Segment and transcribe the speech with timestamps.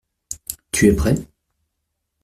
[0.71, 1.13] Tu es prêt?